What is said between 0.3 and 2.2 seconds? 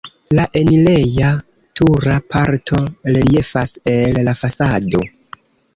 La enireja-tura